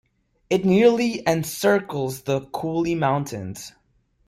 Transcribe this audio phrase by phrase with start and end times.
[0.49, 3.71] It nearly encircles the Cooley Mountains.